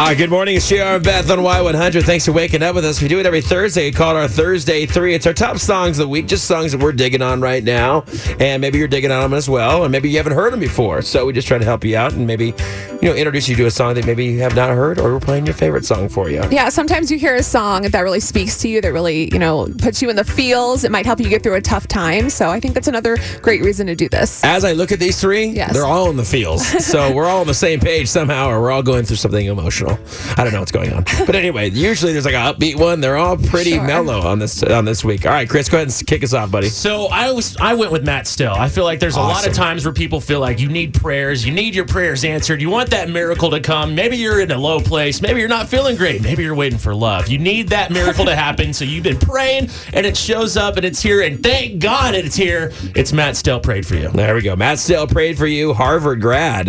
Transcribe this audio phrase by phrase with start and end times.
[0.00, 0.54] Ah, good morning.
[0.54, 2.04] It's JR and Beth on Y100.
[2.04, 3.02] Thanks for waking up with us.
[3.02, 3.90] We do it every Thursday.
[3.90, 5.12] Call it our Thursday 3.
[5.12, 8.04] It's our top songs of the week, just songs that we're digging on right now.
[8.38, 9.82] And maybe you're digging on them as well.
[9.82, 11.02] And maybe you haven't heard them before.
[11.02, 12.52] So we just try to help you out and maybe,
[13.00, 15.20] you know, introduce you to a song that maybe you have not heard or we're
[15.20, 16.42] playing your favorite song for you.
[16.50, 19.68] Yeah, sometimes you hear a song that really speaks to you, that really, you know,
[19.78, 20.82] puts you in the feels.
[20.82, 22.28] It might help you get through a tough time.
[22.28, 24.42] So I think that's another great reason to do this.
[24.42, 25.74] As I look at these three, Yes.
[25.74, 26.66] they're all in the feels.
[26.84, 29.96] so we're all on the same page somehow, or we're all going through something emotional.
[30.36, 31.04] I don't know what's going on.
[31.24, 33.00] But anyway, usually there's like an upbeat one.
[33.00, 33.84] They're all pretty Sure.
[33.84, 35.24] mellow on this on this week.
[35.24, 36.68] All right, Chris, go ahead and kick us off, buddy.
[36.68, 38.56] So I was I went with Matt Stell.
[38.56, 41.46] I feel like there's a lot of times where people feel like you need prayers,
[41.46, 43.94] you need your prayers answered, you want that miracle to come.
[43.94, 46.94] Maybe you're in a low place, maybe you're not feeling great, maybe you're waiting for
[46.94, 47.28] love.
[47.28, 48.72] You need that miracle to happen.
[48.72, 52.36] So you've been praying and it shows up and it's here and thank God it's
[52.36, 52.72] here.
[52.94, 54.08] It's Matt Stell prayed for you.
[54.08, 54.56] There we go.
[54.56, 56.68] Matt Stell prayed for you, Harvard grad.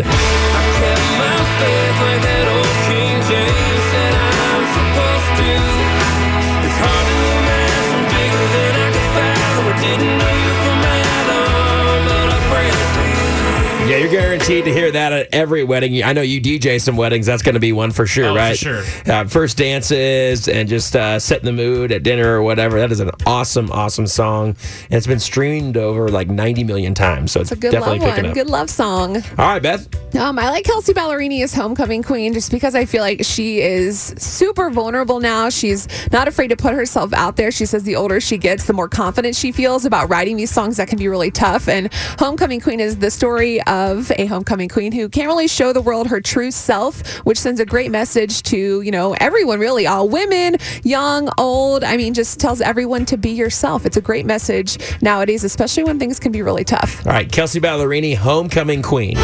[14.12, 16.04] You're guaranteed to hear that at every wedding.
[16.04, 17.26] I know you DJ some weddings.
[17.26, 18.57] That's going to be one for sure, Oh, for right?
[18.57, 18.84] sure.
[19.05, 22.80] Uh, first dances and just uh, setting the mood at dinner or whatever.
[22.80, 24.49] That is an awesome, awesome song.
[24.49, 27.32] And it's been streamed over like 90 million times.
[27.32, 28.32] So it's, It's a good definitely love picking one.
[28.32, 28.35] up.
[28.35, 29.18] Good love song.
[29.18, 29.87] All right, Beth.
[30.18, 34.13] Um, I like Kelsea Ballerini as homecoming queen just because I feel like she is
[34.18, 35.49] super vulnerable now.
[35.49, 37.52] She's not afraid to put herself out there.
[37.52, 40.77] She says the older she gets, the more confident she feels about writing these songs
[40.77, 41.68] that can be really tough.
[41.68, 45.82] And Homecoming Queen is the story of a homecoming queen who can't really show the
[45.82, 50.10] world her true self, which sends a great message to, you know, everyone really, all
[50.10, 51.84] women, young, old.
[51.84, 53.85] I mean, just tells everyone to be yourself.
[53.85, 57.05] It's a great message nowadays, especially when things can be really tough.
[57.05, 59.18] All right, Kelsea Ballerini, homecoming queen.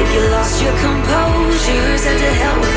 [0.00, 2.67] If you lost your composure, said to hell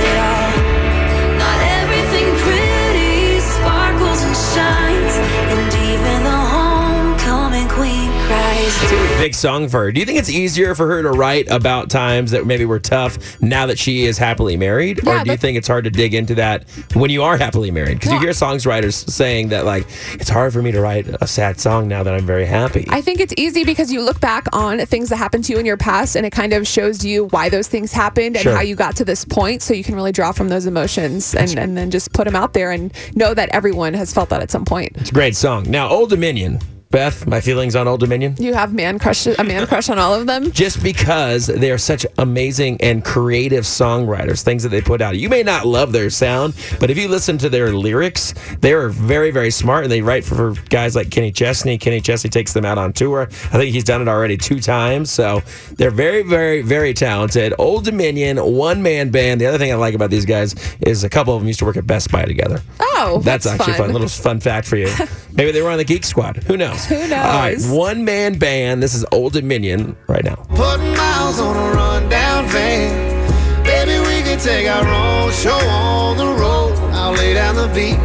[9.20, 9.92] Big song for her.
[9.92, 13.40] Do you think it's easier for her to write about times that maybe were tough
[13.42, 15.08] now that she is happily married?
[15.08, 16.64] or Yeah, do you think it's hard to dig into that
[16.96, 17.96] when you are happily married?
[18.00, 21.28] Because you Well- hear songwriters saying that, like, it's hard for me to write a
[21.28, 22.86] sad song now that I'm very happy.
[22.90, 25.66] I think it's easy because you look back on things that happened to you in
[25.68, 28.56] your past and it kind of shows you why those things happened and Sure.
[28.56, 29.62] how you got to this point.
[29.62, 32.54] So you can really draw from those emotions and, and then just put them out
[32.54, 34.94] there and know that everyone has felt that at some point.
[34.96, 35.66] it's a great song.
[35.70, 36.60] Now, Old Dominion.
[36.92, 38.36] Beth, my feelings on Old Dominion?
[38.38, 40.52] You have man crush a man crush on all of them.
[40.52, 45.18] just because they are such amazing and creative songwriters, things that they put out.
[45.18, 48.90] You may not love their sound, but if you listen to their lyrics, they are
[48.90, 51.78] very, very smart and they write for, for guys like Kenny Chesney.
[51.78, 53.24] Kenny Chesney takes them out on tour.
[53.24, 55.10] I think he's done it already two times.
[55.12, 55.42] So
[55.78, 57.54] they're very, very, very talented.
[57.58, 59.40] Old Dominion, one man band.
[59.40, 61.66] The other thing I like about these guys is a couple of them used to
[61.66, 62.62] work at Best Buy together.
[62.80, 63.86] Oh, That's, that's, actually fun.
[63.88, 63.92] fun.
[63.94, 64.90] Little fun fact for you.
[65.34, 66.38] Maybe they were on the Geek Squad.
[66.44, 66.86] Who knows?
[66.86, 67.14] Who knows?
[67.14, 68.82] All right, one man band.
[68.84, 70.36] This is Old Dominion right now.
[70.36, 73.64] Putting miles on a rundown van.
[73.64, 76.74] Baby, we can take our own show on the road.
[76.94, 77.98] I'll lay down the beat,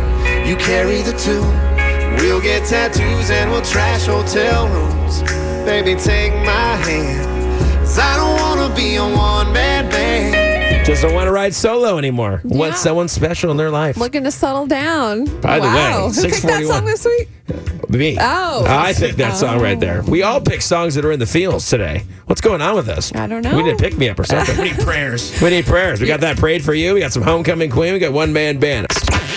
[0.48, 1.46] you carry the tune.
[2.20, 5.22] We'll get tattoos and we'll trash hotel rooms.
[5.64, 7.26] Baby, take my hand.
[7.80, 9.75] 'cause I don't wanna be a one man band.
[10.86, 12.40] Just don't want to ride solo anymore.
[12.44, 13.96] Want someone special in their life.
[13.96, 15.24] Looking to settle down.
[15.40, 16.10] By the way, wow.
[16.10, 17.28] Who picked that song this week?
[17.88, 18.16] Me.
[18.20, 18.64] Oh.
[18.68, 20.02] I picked that song right there.
[20.02, 22.04] We all pick songs that are in the fields today.
[22.26, 23.12] What's going on with us?
[23.16, 23.56] I don't know.
[23.56, 24.56] We didn't pick me up or something.
[24.62, 25.40] We need prayers.
[25.42, 26.00] we need prayers.
[26.00, 26.94] We got that prayed for you.
[26.94, 27.92] We got some homecoming queen.
[27.92, 28.86] We got one man band.